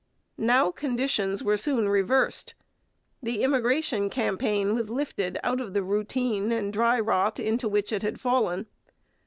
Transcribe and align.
Now 0.39 0.71
conditions 0.71 1.43
were 1.43 1.57
soon 1.57 1.87
reversed. 1.87 2.55
The 3.21 3.43
immigration 3.43 4.09
campaign 4.09 4.73
was 4.73 4.89
lifted 4.89 5.37
out 5.43 5.61
of 5.61 5.75
the 5.75 5.83
routine 5.83 6.51
and 6.51 6.73
dry 6.73 6.99
rot 6.99 7.39
into 7.39 7.69
which 7.69 7.91
it 7.91 8.01
had 8.01 8.19
fallen. 8.19 8.65